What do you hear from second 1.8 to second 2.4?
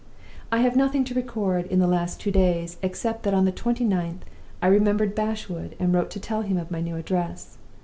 last two